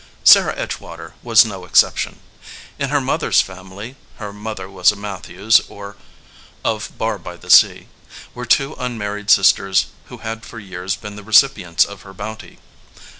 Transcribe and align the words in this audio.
Sarah 0.23 0.55
Edgewater 0.55 1.13
was 1.21 1.45
no 1.45 1.63
excep 1.63 1.95
tion. 1.95 2.21
In 2.79 2.89
her 2.89 2.99
mother 2.99 3.27
s 3.27 3.39
family 3.39 3.97
her 4.15 4.33
mother 4.33 4.67
was 4.67 4.91
a 4.91 4.95
Matthews 4.95 5.61
of 6.65 6.97
Barr 6.97 7.19
by 7.19 7.37
the 7.37 7.51
Sea 7.51 7.87
were 8.33 8.47
two 8.47 8.75
unmar 8.79 9.13
ried 9.17 9.29
sisters 9.29 9.91
who 10.05 10.17
had 10.17 10.43
for 10.43 10.57
years 10.57 10.95
been 10.95 11.17
the 11.17 11.23
recipients 11.23 11.85
of 11.85 12.01
her 12.01 12.15
bounty. 12.15 12.57